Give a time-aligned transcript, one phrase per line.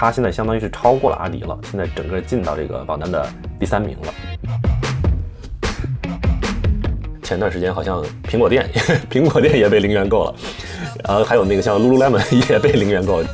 [0.00, 4.14] 它现在相当于是超过了阿迪了，现在整个进到这个榜单的第三名了。
[7.20, 8.70] 前段时间好像苹果店，
[9.10, 10.34] 苹果店也被零元购了，
[11.02, 13.24] 然后还有那个像 Lululemon 也被零元购。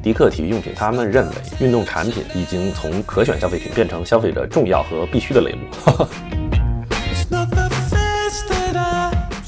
[0.00, 6.35] 迪克体育用品，他们认为运动产品已经从可选消费品变成消费者重要和必须的类目。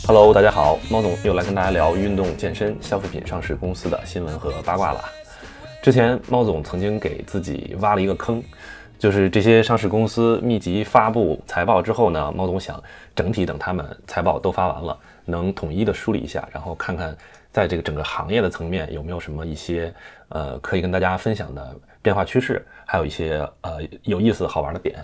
[0.08, 5.04] Hello，大家好，猫总又来跟大家聊运动健身消费品上市公司的新闻和八卦了。
[5.82, 8.42] 之前猫总曾经给自己挖了一个坑，
[8.98, 12.82] 就是这些上市公司密集发布财报之后呢，猫总想
[13.14, 17.14] 整体等他们财报都发完了，能统一的梳理一下，然后看看
[17.52, 19.92] 在这个整个行业的层面有没有什么一些
[20.30, 24.94] 呃可以跟大家分享的变化趋势，还有一些呃有意思好玩的点。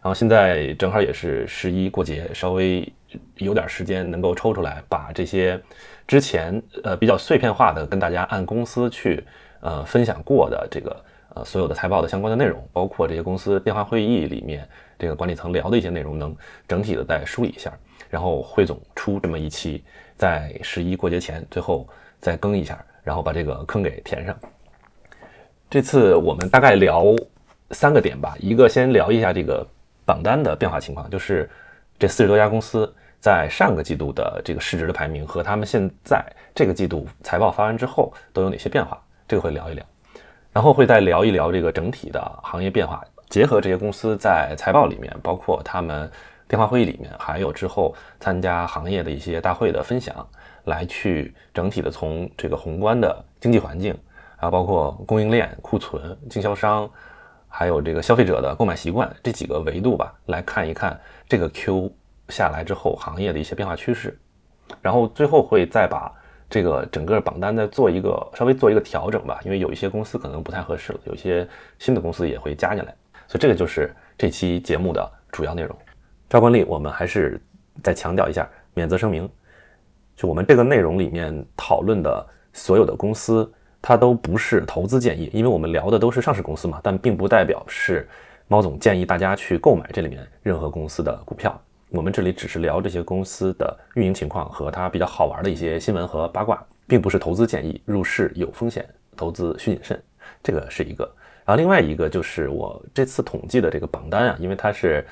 [0.00, 2.88] 然后现在正好也是十一过节，稍微。
[3.36, 5.60] 有点时间能够抽出来，把这些
[6.06, 9.24] 之前呃比较碎片化的跟大家按公司去
[9.60, 16.36] 呃分享过的这个呃所有的财报的相关的内容，包括这些公司电话会议里面这个管理层聊的一些内容，能
[16.68, 17.72] 整体的再梳理一下，
[18.10, 19.82] 然后汇总出这么一期，
[20.16, 21.88] 在十一过节前最后
[22.20, 24.36] 再更一下，然后把这个坑给填上。
[25.70, 27.04] 这次我们大概聊
[27.70, 29.66] 三个点吧，一个先聊一下这个
[30.04, 31.50] 榜单的变化情况，就是
[31.98, 32.92] 这四十多家公司。
[33.24, 36.22] 在上个季度的这个市值的排名和他们现在
[36.54, 39.00] 这个季度财报发完之后都有哪些变化？
[39.26, 39.82] 这个会聊一聊，
[40.52, 46.10] 然后会再聊一聊这个整体的行业变化，结合这些公司在财报里面，包括他们
[46.46, 50.14] 电话会议里面，还有之后参加行业的一些大会的分享，
[50.64, 53.96] 来去整体的从这个宏观的经济环境，
[54.36, 56.86] 啊包括供应链、库存、经销商，
[57.48, 61.90] 还有这个消费者的购买习惯这几个维度吧，来看一看这个 Q。
[62.28, 64.18] 下来之后，行业的一些变化趋势，
[64.80, 66.12] 然后最后会再把
[66.48, 71.46] 这个整个榜单再做一个稍微做一个调整吧，因为有一些公司可能不太合适了，有一些
[71.78, 72.94] 新的公司也会加进来，
[73.26, 75.76] 所以这个就是这期节目的主要内容。
[76.28, 77.40] 赵惯例，我们还是
[77.82, 79.28] 再强调一下，免责声明，
[80.16, 83.50] 就我们这个内容里面讨论的所有的公司，
[83.82, 88.08] 它都不是投资建议，因为我们聊的都是上市公司嘛，但并不代表是
[88.48, 91.60] 猫总建议大家去购买这里面任何公司的股票。
[91.94, 97.80] 我们这里只是聊这些公司的运营情况和它比较好玩的一些新闻和八卦，并不是投资建议。
[97.84, 98.84] 入市有风险，
[99.16, 100.02] 投资需谨慎。
[100.42, 101.08] 这个是一个。
[101.44, 105.06] 然后另外一个就是我这次统计的这个榜单啊，因为它是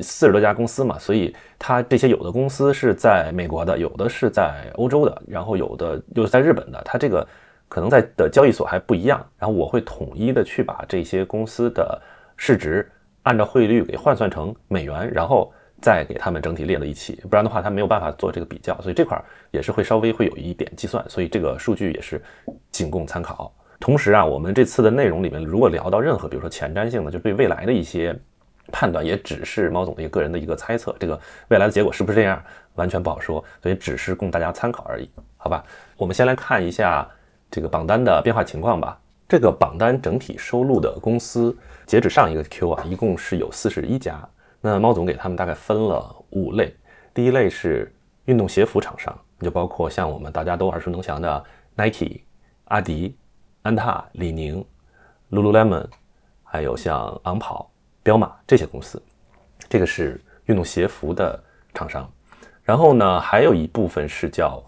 [0.00, 7.26] 四十多家公司嘛，所以它这些有的公司是在美国的，有的是在欧洲的，然后有的又是在日本的，它这个
[7.68, 9.26] 可能在的交易所还不一样。
[9.40, 12.00] 然后我会统一的去把这些公司的
[12.36, 12.88] 市值
[13.24, 15.52] 按照汇率给换算成美元，然后。
[15.80, 22.20] 再给他们整体列在一起，不然的话他没有办法做这个比较，所以这块儿也是会稍微会有一点计算，所以这个数据也是
[22.70, 23.52] 仅供参考。
[23.80, 28.12] 同时啊，我们这次的内容里面如果聊到任何，比如说前瞻性的，就对未来的一些
[28.72, 31.18] 判断，也只是猫总的一个个人的一个猜测，这个
[31.48, 32.42] 未来的结果是不是这样，
[32.74, 35.64] 完全不好说，所以只是供大家参考而已，好吧？
[35.96, 37.08] 我们先来看一下
[37.50, 38.98] 这个榜单的变化情况吧。
[39.28, 41.56] 这个榜单整体收录的公司，
[41.86, 44.26] 截止上一个 Q 啊，一共是有四十一家。
[44.60, 46.74] 那猫总给他们大概分了五类，
[47.14, 51.44] 第一类是运动鞋服厂商，就包括像我们大家都耳熟能详的
[51.76, 52.20] Nike、
[52.64, 53.16] 阿迪、
[53.62, 54.64] 安踏、李宁、
[55.30, 55.86] Lululemon，
[56.42, 57.70] 还有像昂跑、
[58.02, 59.00] 彪马这些公司，
[59.68, 61.40] 这个是运动鞋服的
[61.72, 62.10] 厂商。
[62.64, 64.62] 然后呢，还有一部分是叫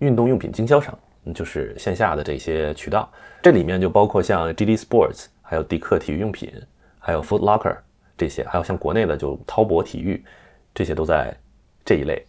[0.00, 0.92] 运动用品经销商，
[1.34, 3.08] 就是线下的这些渠道，
[3.40, 6.52] 这里面就包括像 GD Sports，还有迪克体育用品，
[6.98, 7.76] 还有 Foot Locker。
[8.16, 10.24] 这些还有像国内的就滔博体育，
[10.74, 11.34] 这些都在
[11.84, 12.24] 这一类。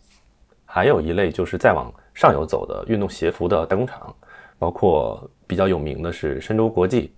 [0.66, 4.14] 还有一类就是再往上游走的运动鞋服的代工厂，
[4.60, 7.14] 包括比较有名的是深州国际、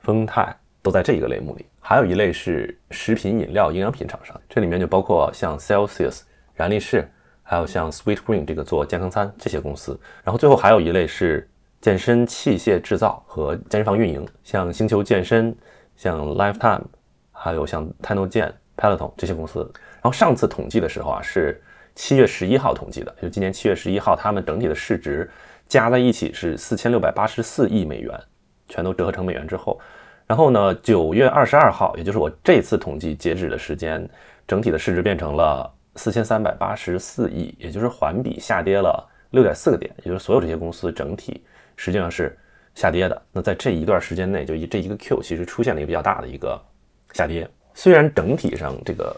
[0.00, 1.64] 丰泰，都在这一个类目里。
[1.80, 6.22] 还有一类是食品饮料、营养品厂商，这里面就包括像 Celsius、
[6.54, 7.08] 燃力士，
[7.42, 9.98] 还有像 Sweet Green 这个做健康餐这些公司。
[10.24, 11.48] 然后最后还有一类是
[11.80, 15.56] 健身器械制造和健身房运营，像星球健身、
[15.96, 16.82] 像 Lifetime。
[17.38, 19.60] 还有像泰诺健、Peloton 这些公司，
[19.94, 21.62] 然后上次统计的时候啊，是
[21.94, 25.30] 七月十一号统计的，就今年七月十一号，他们整体的市值
[25.68, 28.18] 加在一起是四千六百八十四亿美元，
[28.68, 29.80] 全都折合成美元之后，
[30.26, 34.08] 然后呢，九月二十二号，也就是我这次统计截止的时间，
[34.46, 41.44] 整体的市值变成了四千三百八十四亿，也就是环比下跌了六点四个点，也就是所有这些公司整体
[41.76, 42.38] 实际上是
[42.74, 43.22] 下跌的。
[43.32, 46.60] 那在这一段时间内，就一这一个 Q 其实出现了一个比较大的一个。
[47.12, 49.14] 下跌，虽然整体上这个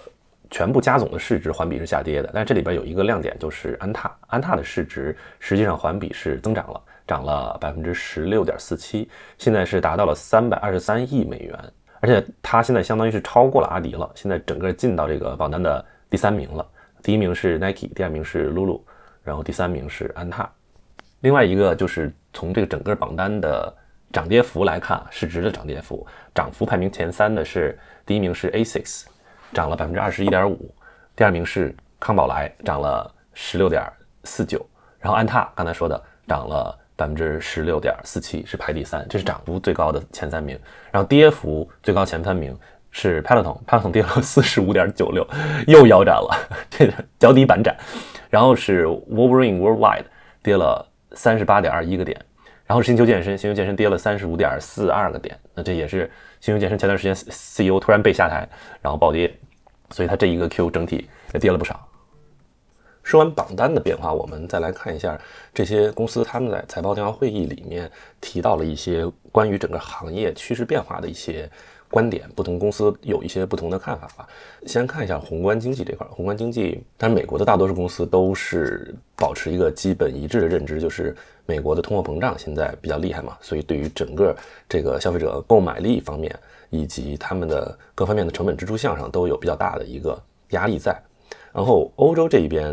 [0.51, 4.11] 全部加总的市值环比是下跌的，但这里边有一个亮点，就是安踏。
[4.29, 9.09] 安踏的市值实际上环比是增长了，涨了百分之十六点四七，
[9.39, 11.57] 现在是达到了三百二十三亿美元，
[12.01, 16.67] 而且它现在相当于是超过了阿迪了，现在整个进到这个榜单的第三名了。
[17.03, 18.81] 第一名是 Nike，第二名是 Lulu，
[19.23, 20.51] 然后第三名是安踏。
[21.21, 23.75] 另外一个就是从这个整个榜单的
[24.13, 29.05] 涨跌幅来看，市值的涨跌幅，涨幅排名前三的是第一名是 Asics，
[29.53, 30.75] 涨了百分之二十一点五，
[31.15, 33.83] 第二名是康宝莱，涨了十六点
[34.25, 34.65] 四九，
[34.99, 40.59] 然后安踏刚才说的涨了百分之十六点四七，是排第三，这是涨幅最高的前三名。
[40.91, 42.59] 然后跌幅最高前三名
[42.91, 45.27] 是 Peloton，Peloton 跌了四十五点九六，
[45.67, 46.37] 又腰斩了，
[46.69, 47.77] 这个脚底板斩。
[48.29, 50.05] 然后是 Wolverine Worldwide
[50.43, 50.87] 跌了。
[51.13, 52.17] 三十八点二一个点，
[52.71, 56.09] 然后星球健身，星球健身跌了三十五点四二个点，那这也是
[56.41, 58.49] 星球健身前段时间 CEO 突然被下台，
[58.81, 59.37] 然后暴跌，
[59.91, 61.85] 所以它这一个 Q 整体也跌了不少。
[63.03, 65.21] 说完榜单的变化，我们再来看一下
[65.53, 67.91] 这些公司他们在财报电话会议里面
[68.21, 71.51] 提到了一些关于整个行业趋势变化的一些。
[71.91, 74.29] 观点不同，公司有一些不同的看法吧。
[74.65, 81.17] 先看一下宏观经济这块，宏观经济，但是美国的大多数公司都是保持一个基本一致的认知，就是
[81.47, 84.37] 美国的通货膨胀现在比较厉害嘛，所以对于整个
[84.69, 86.33] 这个消费者购买力方面，
[86.71, 90.17] 以及他们的各方面的成本支出项上都有比较大的一个
[90.51, 90.97] 压力在。
[91.53, 92.73] 然后欧洲这一边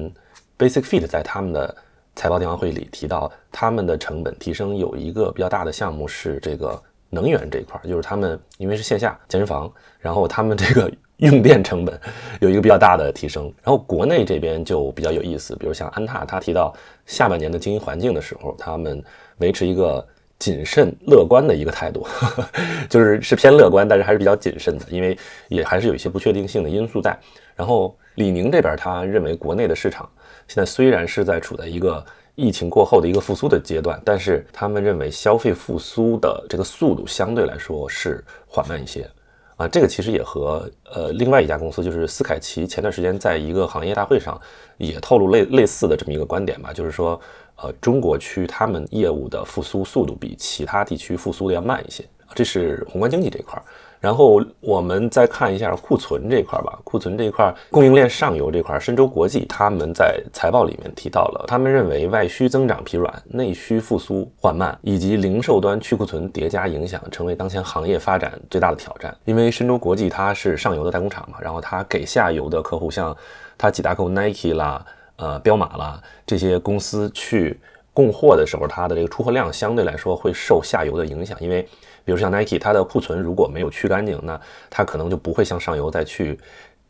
[0.60, 1.76] ，Basic Fit 在他们的
[2.16, 6.80] 财报电话会里提到，他们的成本提升有一个比较大的项目是这个。
[7.10, 12.00] 能源这一块，就是他们因为是线下健身房，然后他们这个用电成本
[12.42, 13.46] 有一个比较大的提升。
[13.64, 16.76] 然后国内这边就比较有意思，比如像安踏，他提到
[17.06, 19.04] 下半年的经营环境的时候，他们
[19.38, 20.06] 维持一个
[20.38, 22.06] 谨慎乐观的一个态度，
[22.90, 25.18] 就是是偏乐观，但是还是比较谨慎的，因为
[25.48, 27.18] 也还是有一些不确定性的因素在。
[27.56, 30.08] 然后李宁这边他认为国内的市场
[30.48, 32.04] 现在虽然是在处在一个。
[32.38, 39.10] 疫情过后的一个复苏的阶段，但是他们认为消费复苏的这个速度相对来说是缓慢一些
[39.56, 39.68] 啊。
[39.68, 44.40] 这个其实也和呃另外一家公司，就是斯凯奇，前段时间在一个行业大会上
[44.78, 47.20] 也透露类类似的这么一个观点吧，就是说
[47.56, 52.06] 呃中国区他们业务的复苏速度比其他地区复苏的要慢一些。
[52.34, 53.62] 这是宏观经济这一块。
[54.00, 56.78] 然后我们再看一下库存这块儿吧。
[56.84, 69.18] 库存这一块，供应链上游这块儿，深州国际他们在财报里面提到了，他们认为外需增长疲软、内需复苏缓慢，以及零售端去库存叠加影响，成为当前行业发展最大的挑战。
[69.26, 73.18] 因为深州国际它是上游的代工厂嘛，然后它给下游的客户，像
[73.58, 74.86] 它几大客户 Nike 啦、
[75.16, 77.60] 呃彪马啦这些公司去
[77.96, 81.68] 供货的时候，它的这个出货量相对来说会受下游的影响，因为。
[82.08, 84.40] 比如像 Nike，它的库存如果没有去干净，那
[84.70, 86.40] 它可能就不会向上游再去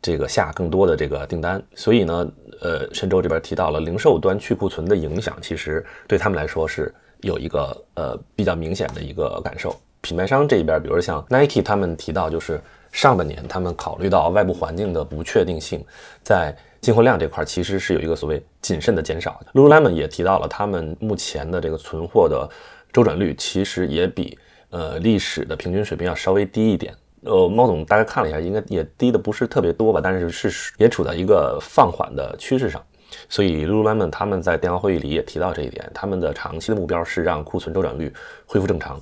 [0.00, 1.60] 这个下更多的这个订单。
[1.74, 2.30] 所以呢，
[2.60, 9.74] 呃，深州这边提到了零售端去库存的影响，其实对他们来说是有一个呃比较明显的一个感受。
[10.02, 12.60] 品牌商这边，比如像 Nike，他们提到就是
[12.92, 15.84] 上半年他们考虑到外部环境的不确定性，
[16.22, 19.40] 在进货量这块其实是有一个所谓谨慎的减少。
[19.52, 22.48] Lululemon 也提到了他们目前的这个存货的
[22.92, 24.38] 周转率其实也比。
[24.70, 26.94] 呃，历史的平均水平要稍微低一点。
[27.22, 32.84] 呃，猫总大概看了一下，应该也低的不是特别多吧，但是是也处在一个放缓的趋势上。
[33.28, 38.12] 所以，Lululemon 他们在电话会议里也提到这一点，他们的长期的目标是让库存周转率
[38.46, 39.00] 恢复正常。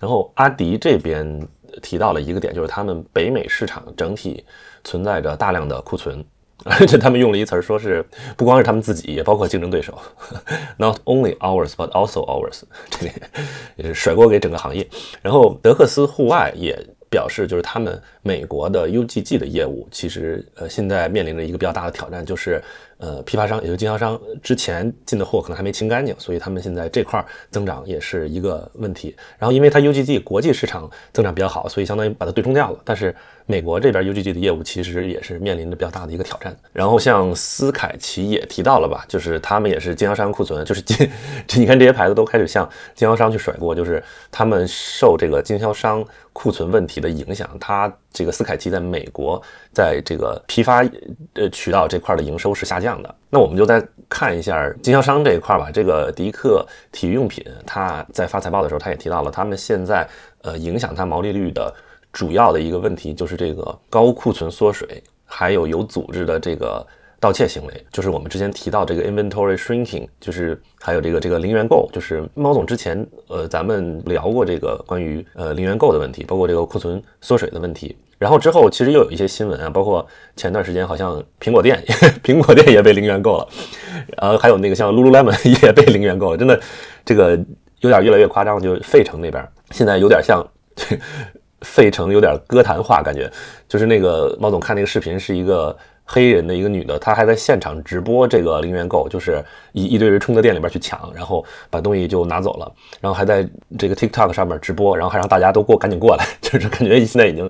[0.00, 1.46] 然后，阿迪这边
[1.82, 4.44] 提到了一个点，就是他们北美市场整体
[4.84, 6.24] 存在着大量的库存。
[6.64, 8.04] 而且他们用了一词儿，说是
[8.36, 9.96] 不光是他们自己，也包括竞争对手。
[10.76, 12.62] Not only ours, but also ours。
[12.90, 13.12] 这里
[13.76, 14.86] 也是甩锅给整个行业。
[15.22, 22.62] 然后德克斯户外也表示，就是他们美国的 UGG 的业务，其实呃现在面临着一个比较大的挑战，就是。
[23.00, 29.14] 呃，批发商也就是经销商之前进的货可能还没清干净，所以他们现在这块增长也是一个问题。
[29.38, 32.78] 然后，因为它 UGG 国际市场增长比较好，所以相当于把它对冲掉了。
[32.84, 33.14] 但是
[33.46, 36.56] 美国这边 UGG 的业务其实也是面临着比较大的一个挑战。
[36.72, 41.08] 然后像斯凯奇也提到了吧，就是他们也是经销商库存，就是 这，
[41.54, 49.40] 你看这些牌子都开始向经销商去甩锅，就是他们受这个经销商库存问题的影响，他这个斯凯奇在美国
[49.72, 50.84] 在这个批发
[51.34, 53.00] 呃渠道这块的营收是下降。
[53.00, 55.70] 的，那我们就再看一下经销商这一块吧。
[55.72, 60.04] 这个迪克体育用品，它在发财报的时候，他也提到了，他们现在
[60.42, 61.72] 呃影响它毛利率的
[62.12, 66.84] 主要的一个问题，就是这个高库存缩水，还有有组织的这个
[67.20, 77.96] 盗窃行为，就是我们之前提到这个 inventory shrinking，就是还有这个这个零元购，就是猫总之前呃咱们聊过这个关于呃零元购的问题，包括这个库存缩水的问题。
[78.18, 80.06] 然后之后其实又有一些新闻啊，包括
[80.36, 81.82] 前段时间好像苹果店，
[82.22, 83.48] 苹果店也被零元购了，
[84.16, 86.60] 呃还有那个像 Lululemon 也被零元购了，真的
[87.04, 87.38] 这个
[87.80, 90.44] 有点越来越夸张，就费城那边现在有点像
[91.62, 93.30] 费城有点歌坛化感觉，
[93.68, 95.76] 就是那个猫总看那个视频是一个。
[96.10, 103.46] 黑人的一个女的，她还在现场直播这个零元购，就是一一堆人冲到店里边去抢，然后把东西就拿走了，然后还在
[103.78, 107.48] 这个 TikTok 上面直播，然后还让大家都过赶紧过来， 就是感觉现在已经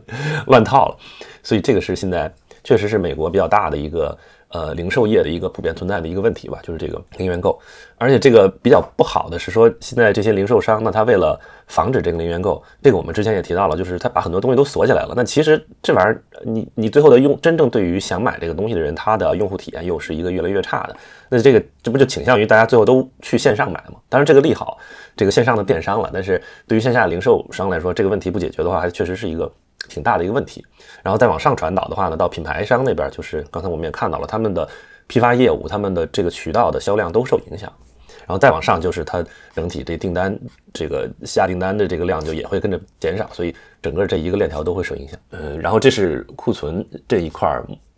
[0.49, 0.97] 乱套了。
[1.43, 2.29] 所以这个是现在
[2.65, 4.19] 确实是美国比较大的一个。
[4.51, 7.61] 呃，零售业的一个普遍存在的一个问题吧，就是这个零元购。
[7.99, 15.13] 而且这个比较不好的是说，现在这些零售商，那他为了防止这个零元购，这个我们之前也提到了，就是他把很多东西都锁起来了。
[15.15, 20.97] 那其实这玩意儿，你你最后的用真正对于想买这个东西的人，他的用户体验又是一个越来越差的。
[21.29, 24.01] 那这个这不就倾向于大家最后都去线上买吗？
[24.09, 24.79] 当然这个利好
[25.15, 29.53] 这个线上的电商了，但是对于线下零售商来说，这个问题不解决的话，还确实是一个。
[29.89, 30.65] 挺大的一个问题，
[31.03, 34.69] 然后再往上传导的话呢，到品牌商那边，就是刚才我们也看到了，他们的
[35.07, 37.73] 批发业务，他们的这个渠道的销量都受影响，
[38.19, 40.39] 然后再往上就是它整体这订单，
[40.75, 45.19] 这个下订单的这个量就也会跟着减少，所以整个这一个链条都会受影响。
[45.31, 47.49] 嗯，然后这是库存这一块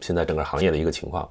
[0.00, 1.28] 现在整个行业的一个情况，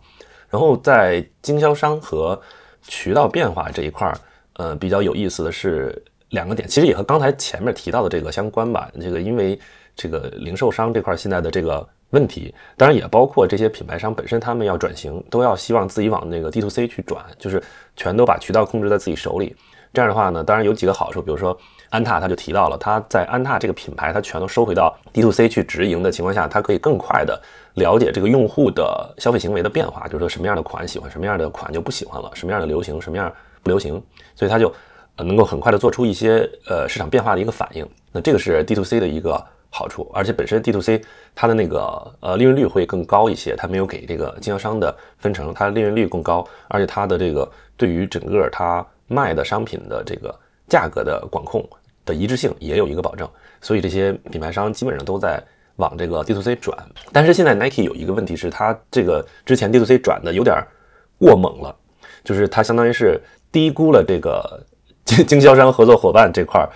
[0.49, 2.37] 然后在经销商和
[2.81, 4.17] 渠道变化这一块儿，
[4.53, 9.57] 呃，比较有意思的是两个点，其实也和刚才前面提到的这个相关吧，这个因为。
[9.99, 17.61] 这个零售商这块现在的这个问题，当然也包括这些品牌商本身，他们要转型，都要希望自己往那个 D to C 去转，就是
[17.97, 19.53] 全都把渠道控制在自己手里。
[19.91, 21.55] 这样的话呢，当然有几个好处，比如说
[21.89, 27.41] 安踏他就提到了，他在安踏这个品牌，他全都收回到 D to C 去直营的情况下，他可以更快的
[27.73, 33.29] 了解这个用户的消费行为的变化，就是说什么样的款喜欢，什么样的款就不喜欢了，什么样的流行，什么样
[33.61, 34.01] 不流行，
[34.33, 34.73] 所以他就
[35.17, 37.87] 呃能够很快的做出一些呃市场变化的一个反应。
[38.11, 39.43] 那这个是 D to C 的一个。
[39.71, 40.99] 好处，而且本身 D to C
[41.35, 50.33] 它的那个呃利润率会更高一些，它没有给这个经销商的分成，它利润率更高，而且它的这个对于整个它卖的商品的这个
[50.67, 51.63] 价格的管控
[52.03, 53.29] 的一致性也有一个保证，
[53.61, 55.41] 所以这些品牌商基本上都在
[55.75, 56.75] 往这个 D to C 转。
[57.13, 60.57] 但是现在 Nike 有一个问题是，它这个之前 D to C 转的有点
[61.19, 61.75] 过猛了，
[62.23, 63.21] 就是它相当于是
[63.51, 64.65] 低估了这个
[65.05, 66.69] 经经销商合作伙伴这块儿。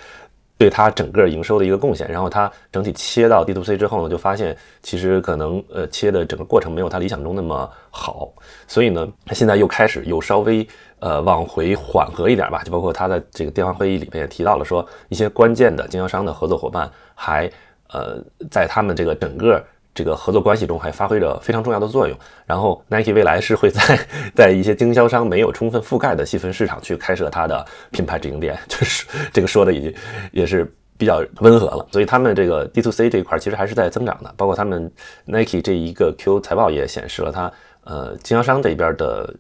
[0.63, 8.31] 对它整个营收的一个贡献，然后它整体切到 D to C 之后呢，就发现其实可能呃切的整个过程没有它理想中那么好，
[8.65, 10.65] 所以呢，它现在又开始又稍微
[10.99, 17.51] 呃往回缓和一点吧，就包括他的这个电话会议里面也提到了，说一些关键的经销商的合作伙伴还
[17.89, 19.61] 呃在他们这个整个。
[19.93, 22.17] 这个合作关系中还发挥着非常重要的作用。
[22.45, 23.99] 然后，Nike 未来是会在
[24.35, 29.93] 在一些经销商没有充分覆盖的细分市场去开设它的品牌直营店， 就是这个说的已经
[30.31, 31.87] 也是比较温和了。
[31.91, 34.33] 所以他们这个 D to C 这一块其实还是在增长的。
[34.35, 34.91] 包括他们
[35.25, 37.51] Nike 这一个 Q 财报也显示了，它
[37.83, 39.33] 呃经销商这边的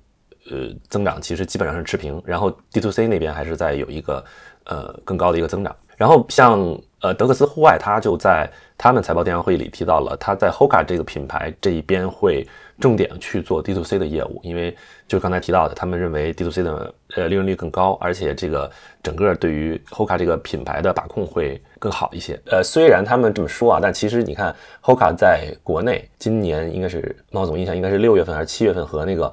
[0.51, 4.23] 呃增长其实基本上是持平，然后 D to C 那边还是在有一个
[4.65, 5.75] 呃更高的一个增长。
[5.95, 6.59] 然后像
[7.03, 12.47] 呃德克斯户外，他就在他们财报电话会议里提到了，他在 Hoka 这个品牌这一边会
[12.79, 14.73] 重点去做 D to C 的业务，因为
[15.05, 18.71] 就刚才提到的，他们认为 D to C 的呃利润率更高，而且这个
[19.03, 22.39] 整个对于 Hoka 这个品牌的把控会更好一些。
[22.45, 29.29] 呃，虽然他们这么说啊，但其实你看 Hoka 在国内今年应该是猫总印象应该是六月份还是七月份和那个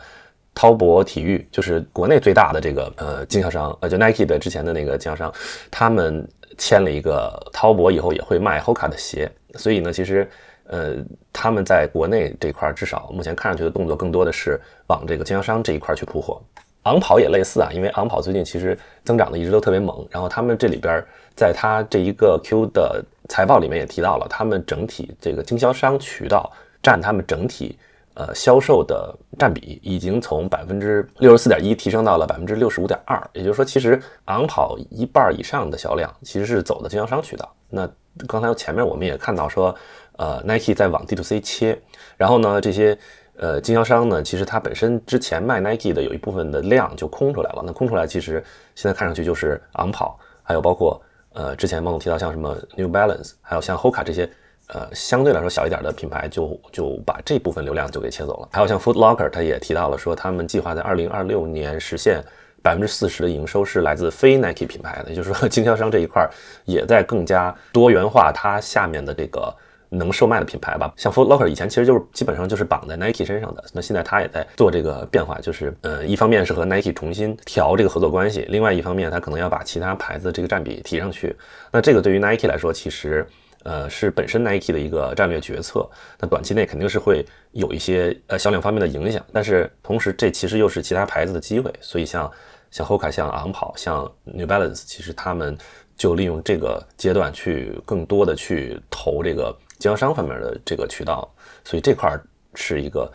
[0.56, 5.32] 滔博体育，就是国内最大的这个呃经销商，呃就 Nike 的之前的那个经销商，
[5.70, 6.28] 他们。
[6.59, 10.28] 签了一个滔博以后也会卖 Hoka 的鞋，所以呢，其实，
[10.64, 10.97] 呃，
[11.33, 16.42] 他们在国内这块至少目前看上去的动作更多的是往这个经销商这一块去铺货。
[16.85, 21.04] 昂跑也类似啊，因为昂跑最近其实增长的一直都特别猛，然后他们这里边
[21.37, 26.50] 在他这一个 Q 的财报里面也提到了，他们整体这个经销商渠道
[26.83, 27.78] 占他们整体。
[28.14, 37.49] 呃，销售的占比已经从百分之六十四点一提升到了百分之六十五点二，也就是说，其实昂跑一半以上的销量其实是走的经销商渠道。
[37.69, 37.88] 那
[38.26, 39.75] 刚才前面我们也看到说，
[40.19, 41.81] 呃，Nike 在往 D to C 切，
[42.17, 42.99] 然后呢，这些
[43.37, 47.62] 呃经销商呢，其实它本身之前卖 Nike 的有一部分的量就空出来了。
[47.64, 51.00] 那空出来，其实现在看上去就是昂跑，还有包括
[51.33, 54.29] 呃之前孟总提到像什么 New Balance，还有像 Hoka 这些。
[54.72, 58.48] 呃，相对来说小一点的品牌就就把这部分流量就给切走了。
[58.52, 62.22] 还有像 Foot Locker，他也提到了说，他们计划在二零二六年实现
[62.62, 66.28] 百分之四十的营收是来自非 Nike 品牌的，也就是说经销商这一块
[66.64, 69.52] 也在更加多元化它下面的这个
[69.88, 70.92] 能售卖的品牌吧。
[70.96, 81.34] 像 Foot Locker 以前其实就是基本上就是绑在 Nike 身上的，那现在它也在做这个变化，就是呃，一方面是和 Nike 重新调这个合作关系，另外一方面它可能要把其他牌子这个占比提上去。
[81.72, 83.26] 那这个对于 Nike 来说，其实
[83.64, 85.88] 呃是本身 Nike 的一个战略决策。
[86.19, 91.73] 那短期内肯定是会有一些呃销量方面的影响，但是同时这其实又是其他牌子的机会。
[91.81, 92.31] 所以像
[92.71, 95.57] 像 Hoka、像昂跑、像 New Balance，其实他们。
[96.00, 101.31] 就利用这个阶段去更多的去投这个经销商方面的这个渠道，
[101.62, 102.19] 所以这块
[102.55, 103.12] 是一个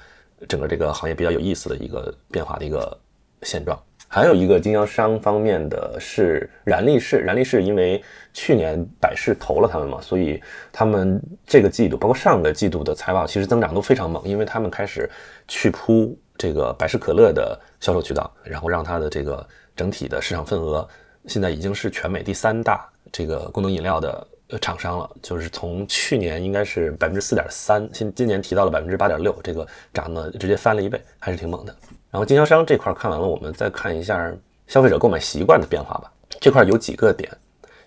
[0.48, 2.96] 整个这个行业比较有意思的一个变化的一个
[3.42, 3.76] 现状。
[4.08, 8.02] 还有一个经销商方面的是燃力士，燃力士因为
[8.34, 15.10] 去年百事投了他们嘛，所以他们这个季度包括上个季度的财报其实增长都非常猛，因为他们开始
[15.48, 19.46] 去铺这个百事可乐的销售渠道，然后让它的这个
[19.76, 20.88] 整体的市场份额。
[21.28, 24.28] 现在已经是全美第三大这个功能饮料的
[24.62, 31.76] 厂商了，就是从去年应该是百分之四点三，今今年提到了百分之八点六，这个涨的直接翻了一倍，还是挺猛的。
[32.16, 34.34] 然后经销商这块看完了，我们再看一下
[34.68, 36.10] 消费者购买习惯的变化吧。
[36.40, 37.30] 这块有几个点，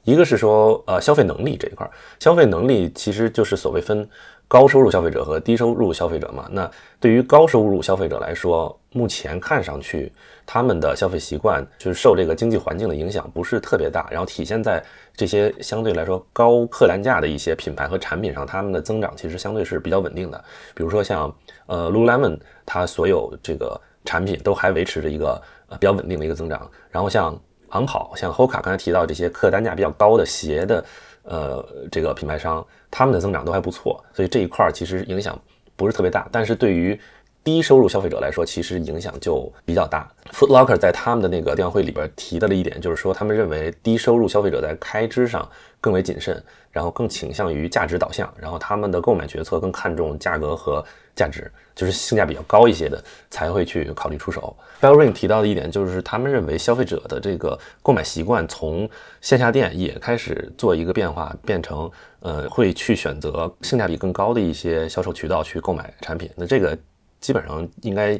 [0.04, 4.06] 一个是说呃消费能力这一块，消费能力其实就是所谓分。
[4.46, 10.10] 高收入消费者和低收入消费者嘛，那对于高收入消费者来说，目前看上去
[10.46, 14.82] 他们的消费习惯就是受这个经济环境的影响不是特别大，然后体现在
[15.14, 20.42] 这些相对来说高客单价的一些品牌和产品上，他们的增长其实相对是比较稳定的。
[20.74, 21.30] 比如说像
[21.66, 23.78] 呃 Lululemon，它所有这个
[24.08, 26.68] 产品都还维持着一个呃比较稳定的一个增长。
[26.90, 27.38] 然后像
[27.70, 30.84] 昂跑、像 Hoka 刚才提到这些客单价比较高的鞋的。
[31.30, 31.62] 呃，
[31.92, 35.38] 这个品牌商他们的增长都还不错，所以这一块儿其实影响
[35.76, 36.26] 不是特别大。
[36.32, 36.98] 但是对于
[37.44, 40.10] 低收入消费者来说，其实影响就比较大。
[40.32, 45.46] Foot Locker 在他们的那个电话会里边提到了一点，就是说他们认为低收入消费者在开支上
[45.82, 50.82] 更为谨慎，然后更倾向于价值导向，然后他们的购买决策更看重价格和。
[51.18, 54.54] 价值就是性价比较高一些的才会去考虑出手。
[54.80, 66.28] Bellring 提到的一点就是，他们认为消费者的这个购买习惯从线下店也开始做一个变化，变成呃会去选择性价比更高的一些销售渠道去购买产品。
[66.34, 66.76] 那这个
[67.20, 68.18] 基本上应该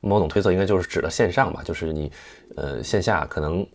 [0.00, 2.12] 某种推测应该就是指的线上吧，就是你
[2.56, 3.66] 呃线下可能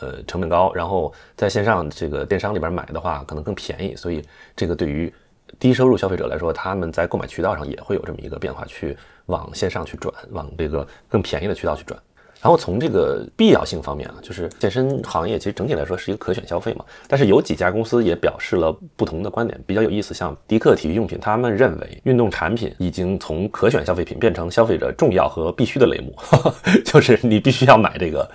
[0.00, 4.20] 呃成本高，然后在线上这个电商里边买的话可能更便宜，所以
[4.56, 5.12] 这个对于。
[5.58, 12.00] 低收入消费者来说，他们在购买渠道上也会有这么一个变化，去往线上去转，往这个更便宜的渠道去转。
[12.42, 16.84] 然后从这个必要性方面啊，就是健身行业其实整体来说是一个可选消费嘛。
[17.06, 20.12] 但是有几家公司也表示了不同的观点，比较有意思。
[20.12, 26.12] 像迪克体育用品，他们认为运动产品已经从可选消费品变成消费者重要和必须的类目，
[26.84, 28.28] 就是你必须要买这个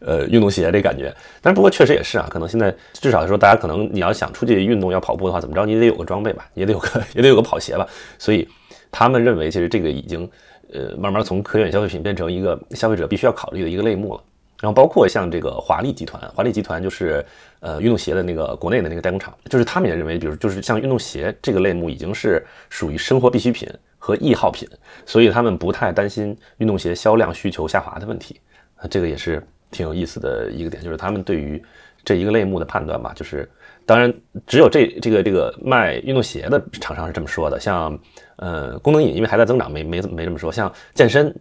[0.00, 1.14] 呃运动鞋这感觉。
[1.40, 7.86] 但是不过确实也是啊，可能现在至少说大家可能你要想出去运动要跑步的话，怎么着你得有个装备吧，也得有个 也得有个跑鞋吧。
[8.18, 8.48] 所以
[8.90, 10.28] 他们认为其实这个已经。
[10.72, 14.22] 呃，慢慢从可选消费品变成一个消费者必须要考虑的一个类目了。
[14.60, 17.24] 然后包括像这个华丽集团，华丽集团就是
[17.60, 24.68] 呃运动鞋的那个国内的那个代工厂，就是他们也认为，比如就是像运动鞋这个类目已经是属于生活必需品和易耗品，
[25.04, 28.40] 所以他们不太担心运动鞋销量需求下滑的问题。
[28.88, 31.60] 这个也是挺有意思的一个点，就是他们对于
[32.04, 33.50] 这一个类目的判断吧，就是。
[33.84, 34.12] 当然，
[34.46, 37.58] 只有这这个这个卖运动鞋的厂商是这么说的。
[37.60, 37.98] 像
[38.36, 40.50] 呃功能饮，因为还在增长，没没没这么说。
[40.52, 41.34] 像健身，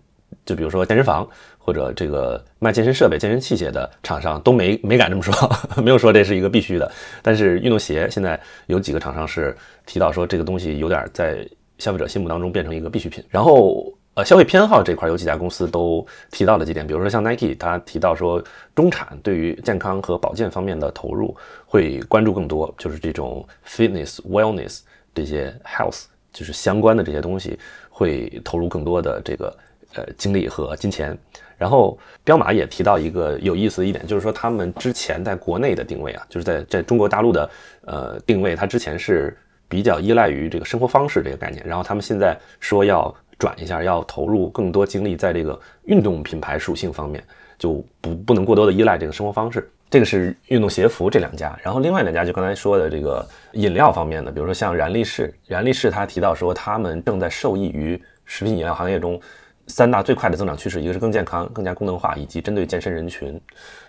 [0.46, 1.28] 就比如说健身房
[1.58, 5.34] 或者这个卖健身设备、健身器械的厂商都没没敢这么说，
[5.82, 6.92] 没有说这是一个必须的。
[7.22, 13.24] 但是运动鞋现在有几个厂商是提到说这个东西有点在消费者心目当中变成一个必需品。
[13.30, 13.94] 然后。
[14.24, 18.44] 消费偏好这块有几家公司都提到了几点，比如说像 Nike，他提到说
[18.76, 24.82] 中产对于健康和保健方面的投入会关注更多，就是这种 fitness、wellness
[25.14, 27.58] 这些 health 就是相关的这些东西
[27.90, 29.58] 会投入更多的这个
[29.96, 31.18] 呃精力和金钱。
[31.58, 37.50] 然后彪马也提到一个有意思的一点，就是说他们之前在国内的定位啊，就是在在中国大陆的
[37.86, 39.38] 呃定位，它之前是
[39.70, 43.14] 比较依赖于这个生活方式这个概念，然后他们现在说要。
[43.42, 47.24] 转一下，要投入更多精力在这个运动品牌属性方面，
[47.58, 49.68] 就不不能过多的依赖这个生活方式。
[49.90, 59.20] 这个是运动鞋服这两家，然后另外两家就刚才说的这个饮料方面的，比如说像燃力士，燃力士他提到说他们正在受益于食品饮料行业中
[59.66, 63.42] 三大最快的增长趋势，一个是更健康、更加功能化，以及针对健身人群。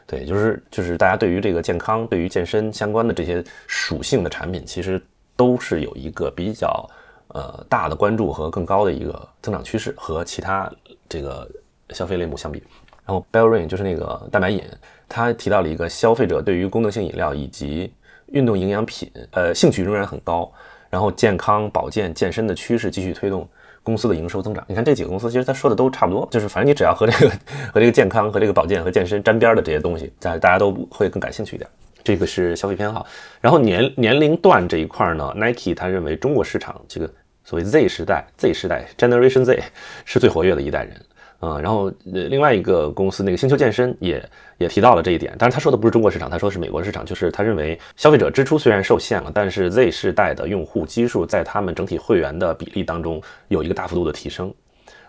[0.06, 4.98] 对，就是就是大家对于这个健康、对于健身相关的这些属性的产品，其实
[5.36, 6.88] 都是有一个比较。
[7.32, 10.70] 呃，大的关注和更高的一个增长趋势，和其他
[11.08, 11.48] 这个
[11.90, 12.62] 消费类目相比，
[13.06, 14.62] 然后 Bellring 就是那个蛋白饮，
[15.08, 17.92] 他提到了一个消费者对于功能性饮料以及
[18.26, 20.50] 运动营养品，呃，兴趣仍然很高。
[20.90, 23.48] 然后健康、保健、健身的趋势继续推动
[23.82, 24.62] 公司的营收增长。
[24.68, 27.32] 你看这几个公司，其实他说的都差不多，就是反正你只要和这个
[27.72, 31.66] 和这个健康和这个保健和健身沾边的这些东西，大大家都会更感兴趣一点。
[32.04, 33.06] 这个是消费偏好。
[33.40, 37.10] 然后年年龄段这一块呢，Nike 他认为中国市场这个
[37.44, 39.62] 所谓 Z 时代，Z 时代 Generation Z
[40.04, 41.00] 是最活跃的一代人。
[41.44, 44.24] 嗯，然后，另外一个公司那个星球健身也
[44.58, 54.54] 也提到了这一点，但是他说的不是中国市场，他说是美国市场，就是他认为消费者支出虽然受限了，但是 Z 世代的用户基数在他们整体会员的比例当中有一个大幅度的提升，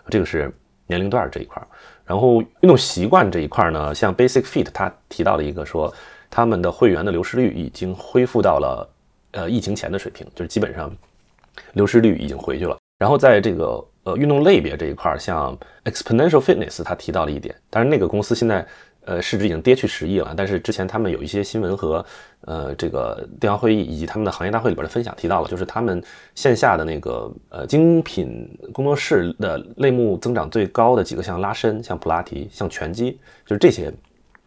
[0.09, 0.51] 这个是
[0.87, 1.67] 年龄段这一块儿。
[2.03, 5.93] 然后运动习惯这一块呢，像 Basic Fit 他提到了一个说，
[6.31, 8.89] 他们的会员的流失率已经恢复到了
[9.33, 10.91] 呃疫情前的水平，就是基本上
[11.73, 12.77] 流失率已经回去了。
[12.99, 18.65] 然后在这个呃运动类别这一块，像 Exponential Fitness，他提到了一点，当然那个公司现在
[19.03, 22.05] 呃市值已经跌去十亿了，但是之前他们有一些新闻和
[22.41, 26.01] 呃这个电话会议以及他们的行业大会里边的分享提到了，就是他们
[26.33, 33.91] 线下的那个呃精品工作室的类目增长最高的几个，像拉伸、像普拉提、像拳击，就是这些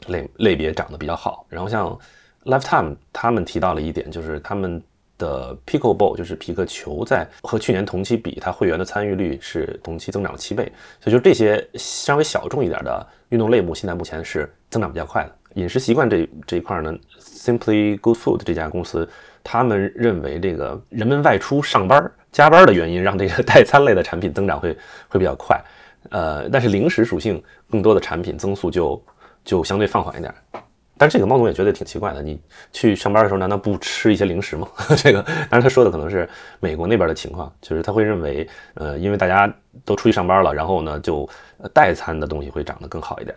[0.07, 1.45] 类类别涨得比较好。
[1.51, 1.99] 然后像
[2.45, 4.83] Lifetime 他们提到了一点，就是他们。
[5.19, 15.33] 的 Pickleball 就是皮克球，在和去年同期比，它会员的参与率是同期增长了七倍，所以就这些稍微小众一点的运动类目，现在目前是增长比较快的。
[15.55, 19.09] 饮食习惯这这一块呢，Simply Good Food 这家公司，
[19.43, 24.77] 他们认为这个人们外出上班加班的原因，让这个代餐类的产品增长会
[25.09, 25.59] 会比较快，
[26.11, 29.03] 呃，但是零食属性更多的产品增速就
[29.47, 30.35] 就相对放缓一点。
[30.99, 32.41] 但这个猫总也觉得挺奇怪的，你
[32.73, 34.67] 去上班的时候难道不吃一些零食吗？
[34.97, 36.29] 这个，当然他说的可能是
[36.59, 39.53] 美国那边的情况，就是他会认为，呃，因为大家
[39.85, 41.29] 都出去上班了，然后呢，就
[41.75, 43.37] 代餐的东西会长得更好一点。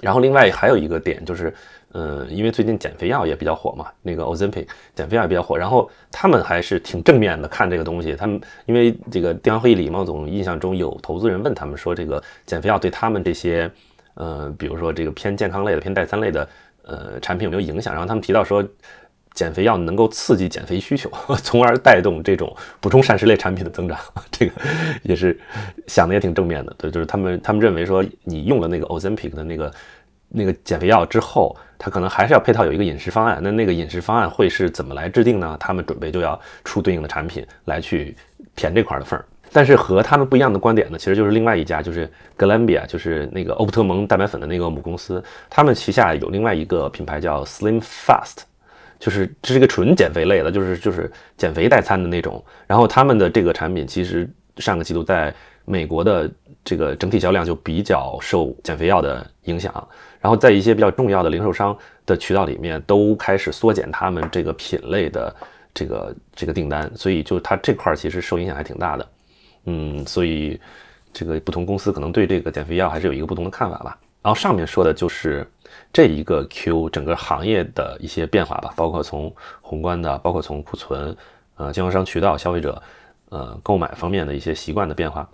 [0.00, 1.52] 然后另外还有一个点就是，
[1.92, 8.16] 嗯，因为最近减肥药也比较火嘛，那个 Ozempic 减肥药也比较火，然后他们还是挺正面的看这个东西。
[8.16, 13.70] 他们因为这个电话会议里，猫总印象中有投资人问他们说，这个减肥药对他们这些，
[14.14, 16.48] 呃，比如说这个偏健康类的、偏代餐类的。
[16.90, 17.94] 呃，产品有没有影响？
[17.94, 18.66] 然后他们提到说，
[19.32, 21.08] 减肥药能够刺激减肥需求，
[21.40, 23.96] 从而带动这种补充膳食类产品的增长。
[24.28, 24.52] 这个
[25.04, 25.38] 也是
[25.86, 26.74] 想的也挺正面的。
[26.76, 29.72] 对，就是他们他们认为说，你用了那个 Ozempic 的那个
[30.28, 33.38] 那个减肥药之后，它可能还是要配套有一个饮食方案。
[33.40, 35.56] 那那个饮食方案会是怎么来制定呢？
[35.60, 38.16] 他们准备就要出对应的产品来去
[38.56, 39.24] 填这块的缝儿。
[39.52, 42.08] 但是和他们不一样的观点呢，其实就是另外一家，就是
[42.38, 48.42] Glanbia，就是那个欧普特蒙蛋白粉的那个母公司，他们旗下有另外一个品牌叫 Slim Fast，
[48.98, 52.42] 就是这是一个纯减肥类的，就是就是减肥代餐的那种。
[52.66, 55.34] 然后他们的这个产品其实上个季度在
[55.64, 56.30] 美国的
[56.64, 59.72] 这个整体销量就比较受减肥药的影响，
[60.20, 65.34] 然后在一些比较重要的零售商的渠道里面都开始缩减他们这个品类的
[65.74, 69.08] 这个这个订单，所以就它这块其实受影响还挺大的。
[69.64, 70.58] 嗯，所以
[71.12, 73.98] 这个不同公司可能对这个减肥药还是有一个不同的看法吧。
[74.22, 75.46] 然后上面说的就是
[75.92, 81.16] 这一个 Q 整个行业的一些变化吧，包括从宏观的，包括从库存、
[81.56, 82.82] 呃经销商渠道、消费者
[83.30, 85.26] 呃购买方面的一些习惯的变化。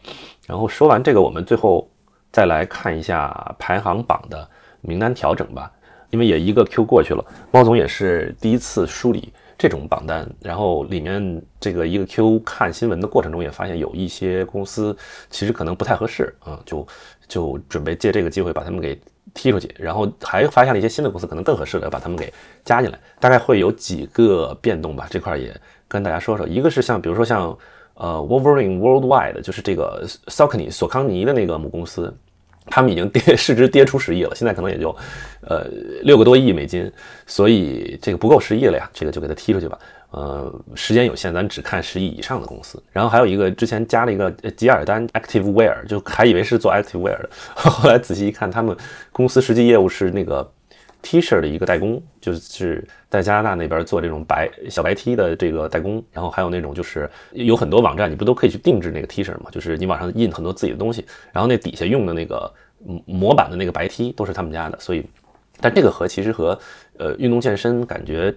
[0.47, 1.91] 然后说完这个，我们最后
[2.31, 4.49] 再来看一下排行榜的
[4.83, 5.69] 名单调整吧，
[6.11, 9.33] 因为也一个 Q 过去了，猫总也是第一次梳理。
[9.59, 14.97] 这种榜单，然后里面这个一个 Q 看新闻的过程中，也发现有一些公司
[15.31, 16.87] 其实可能不太合适，嗯，就
[17.27, 19.01] 就准备借这个机会把他们给
[19.33, 22.33] 踢出去，然后还发现了一些新的公司可能更合适的，把他们给
[22.65, 25.55] 加进来，大概会有几个变动吧，这块也
[25.89, 27.57] 跟大家说说，一个是像比如说像
[27.95, 32.15] 呃 Wolverine Worldwide，就是这个 Saucony 索康尼的那个母公司。
[32.67, 34.95] 他们已经跌市值跌出十亿了，现在可能也就，
[35.43, 35.67] 呃，
[36.03, 36.91] 六个多亿美金，
[37.27, 39.79] 所以这个不够十亿了呀，这个就给它踢出去吧。
[40.11, 42.83] 呃，时间有限，咱只看十亿以上的公司。
[42.93, 48.77] 然后还有一个之前加了一个吉尔丹 Active Wear，就还以为是做 Active Wear 的， 后来仔细一看，他们
[49.13, 50.53] 公司实际业务是那个。
[51.09, 59.49] T 恤的一个代工，就是在加拿大那边做这种白小白 T 的这个代工，然后还有那种就是有很多网站，你不都可以去定制那个 T 恤吗？
[59.53, 62.53] 就是你网上印很多自己的东西，然后那底下用的那个
[63.05, 65.07] 模板的那个白 T 都是他们家的，所以，
[65.61, 66.59] 但这个和其实和
[66.99, 68.35] 呃运动健身感觉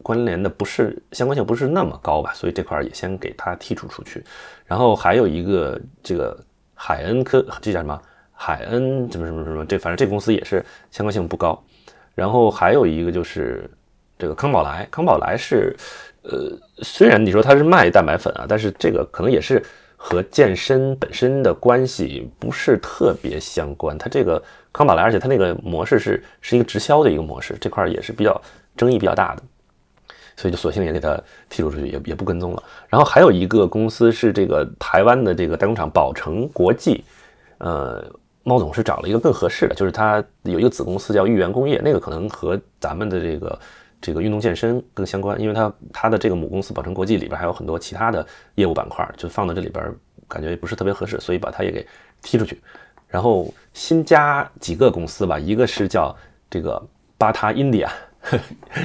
[0.00, 4.22] 关联的不是相关性不是那么高吧，所以这块也先给它剔除出去。
[4.64, 6.38] 然后还有一个这个
[6.72, 8.00] 海恩科，这叫什么？
[8.32, 9.66] 海恩什么什么什么？
[9.66, 11.60] 这反正这公司也是相关性不高。
[12.14, 13.68] 然后还有一个就是
[14.18, 15.76] 这个康宝莱，康宝莱是，
[16.22, 19.62] 呃，虽然你说它是卖蛋白粉啊，但是这个可能也是
[19.96, 23.96] 和健身本身的关系不是特别相关。
[23.96, 28.40] 它这个康宝莱，而且它那个模式是是一个直销的一个模式，这块也是比较
[28.76, 29.42] 争议比较大的。
[30.34, 31.10] 所以就索性也给它
[31.50, 32.62] 剔除出去，也也不跟踪了。
[32.88, 37.04] 然后还有一个公司是这个台湾的这个代工厂宝成国际，
[37.58, 38.02] 呃，
[38.42, 43.60] 猫总是找了一个更合适的，就是它有一个子公司叫豫园工业，那个可能和咱们的这个
[44.00, 48.26] 这个运动健身更相关，因为它它的这个母公司宝成国际里边还有很多其他的
[48.56, 49.84] 业务板块，就放到这里边
[50.28, 51.86] 感觉不是特别合适，所以把它也给
[52.20, 52.60] 踢出去。
[53.08, 56.14] 然后新加几个公司吧，一个是叫
[56.50, 56.82] 这个
[57.18, 57.88] 巴塔 India。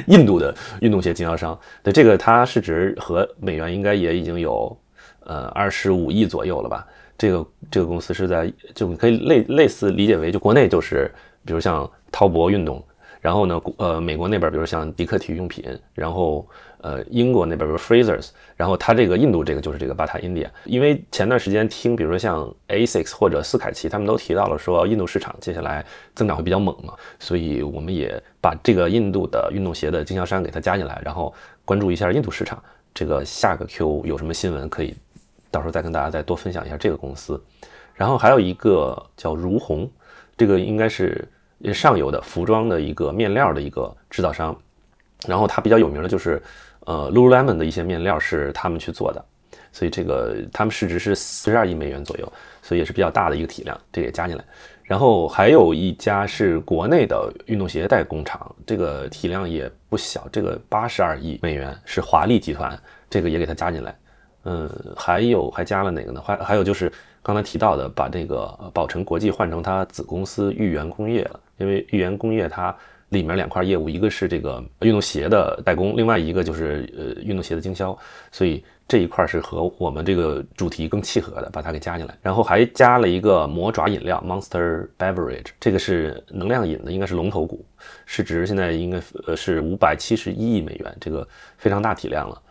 [0.08, 4.76] 印度的运动鞋经销商，对这个它市值和美元应该也已经有
[5.26, 6.88] 呃二十五亿左右了吧？
[7.18, 11.12] 这个这个公司是在就你可以类类似理解为就国内就是
[11.46, 12.84] 比如像滔博运动。
[13.20, 31.34] 然后呢，呃，美国那边，比如像迪克体育用品，然后呃，英国那边比如 Frasers，然后它这个印度这个就是这个巴塔 India，因为前段时间听，比如说像 Asics 或者斯凯奇，他们都提到了说印度市场接下来增长会比较猛嘛，所以我们也把这个印度的运动鞋的经销商给它加进来，然后
[31.66, 32.64] 关注一下印度市场。
[32.94, 34.96] 这个下个 Q 有什么新闻可以
[35.58, 37.44] 到时候再跟大家再多分享一下这个公司。
[37.94, 39.90] 然后还有一个叫如虹，
[40.38, 41.28] 这个应该是。
[41.74, 44.56] 上游的服装的一个面料的一个制造商，
[45.26, 46.40] 然后它比较有名的就是，
[46.82, 49.26] 呃，Lululemon 的一些面料是他们去做的，
[49.72, 54.46] 所以这个他们市值是四十二亿美元左右，所以也是比较大的一个体量，这也加进来。
[54.84, 63.98] 然后还有一家是国内的运动鞋代工厂，这个体量也不小，这个八十二亿美元是华丽集团，这个也给它加进来。
[64.44, 66.22] 嗯，还有还加了哪个呢？
[66.24, 71.40] 还还有就是刚才提到的，把这个宝成国际换成它子公司豫园工业了。
[71.58, 72.76] 因为豫园工业它
[73.10, 77.98] 里面两块业务，一个是这个运动鞋的代工，另外一个就是呃运动鞋的经销，
[78.32, 82.18] 所以这一块是和我们这个主题更契合的，把它给加进来。
[82.22, 87.66] 然后还加了一个魔爪饮料 Monster Beverage，这个是能量饮的，应该是龙头股，
[88.06, 92.42] 市值现在应该呃是五百七十一亿美元，这个非常大体量了。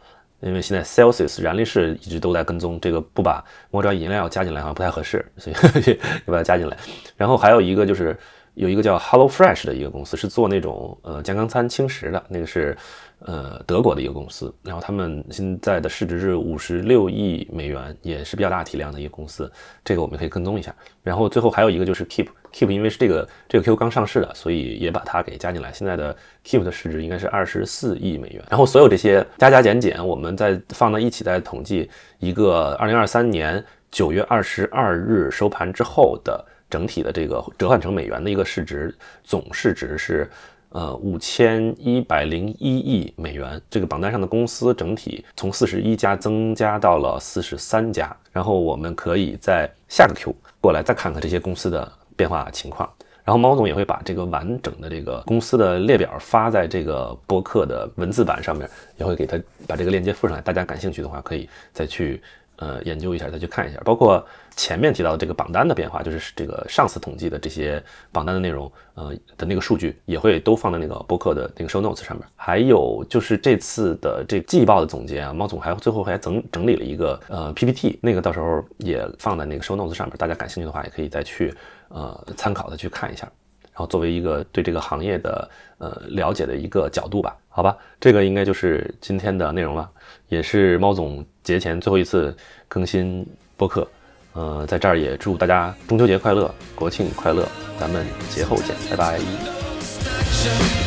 [0.41, 5.57] 因为现在 Celsius 燃力士一直都在跟踪这个，不把魔爪饮料加进来好像不太合适，所以
[6.27, 6.77] 要把它加进来。
[7.17, 8.17] 然后还有一个就是。
[8.57, 12.75] 有一个叫 Hello Fresh 的一个公司，是做那种呃健康餐轻食的，那个是
[13.21, 19.51] 呃德国的一个公司，然后他们现在的市值是五十六亿美元，也是比较大体量的一个公司，
[19.85, 20.75] 这个我们可以跟踪一下。
[21.03, 25.73] 然后最后还有一个就是 Keep，Keep 因为是这个这个 Q 刚上市的，所以也把它给加进来。
[25.73, 28.45] 现在的 Keep 的市值应该是二十四亿美元。
[28.51, 36.45] 然后所有这些加加减减，我们再放到一起再统计一个二零二三年九月二十二日收盘之后的。
[36.69, 40.29] 整体的这个折换成美元的一个市值总市值是，
[40.71, 43.61] 呃五千一百零一亿美元。
[43.71, 48.15] 这个榜单上的公司整体从四十一家增加到了四十三家。
[48.33, 52.89] 然后我们可以在下个 Q 过来再看看这些公司的变化情况。
[53.25, 60.43] 然后猫总也会把这个完整的这个公司的列表发在这个播客的文字版上面，也会给他把这个链接附上来。
[60.43, 62.23] 大家感兴趣的话，可以再去。
[62.57, 64.25] 呃，研究一下，再去看一下，包括
[64.57, 72.27] 前面提到的这个榜单的变化，就是这个上次统计的这些榜单的内容，呃的那个数据也会都放在那个播客的那个 show notes 上面。
[72.35, 81.55] 还有就是这次的这季报的总结啊，猫总还最后还整整理了一个呃 PPT，那个到时候也放在那个 show notes 上面，大家感兴趣的话也可以再去
[81.89, 83.31] 呃参考的去看一下。
[83.73, 89.89] 然后作为一个对这个行业的呃了解的一个角度吧，好吧，这个应该就是今天的内容了，
[90.29, 92.37] 也是猫总节前最后一次
[92.69, 93.89] 更新播客，
[94.35, 97.49] 嗯，在这儿也祝大家中秋节快乐，国庆快乐，
[97.81, 100.86] 咱们节后见，拜拜。